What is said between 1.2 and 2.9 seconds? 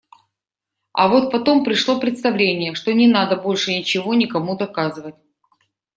потом пришло представление,